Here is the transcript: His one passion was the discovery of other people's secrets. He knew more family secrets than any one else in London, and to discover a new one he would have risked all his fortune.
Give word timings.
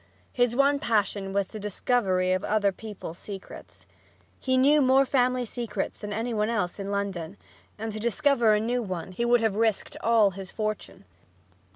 His 0.33 0.55
one 0.55 0.79
passion 0.79 1.31
was 1.31 1.49
the 1.49 1.59
discovery 1.59 2.33
of 2.33 2.43
other 2.43 2.71
people's 2.71 3.19
secrets. 3.19 3.85
He 4.39 4.57
knew 4.57 4.81
more 4.81 5.05
family 5.05 5.45
secrets 5.45 5.99
than 5.99 6.11
any 6.11 6.33
one 6.33 6.49
else 6.49 6.79
in 6.79 6.89
London, 6.89 7.37
and 7.77 7.91
to 7.91 7.99
discover 7.99 8.55
a 8.55 8.59
new 8.59 8.81
one 8.81 9.11
he 9.11 9.25
would 9.25 9.41
have 9.41 9.55
risked 9.55 9.95
all 10.01 10.31
his 10.31 10.49
fortune. 10.49 11.05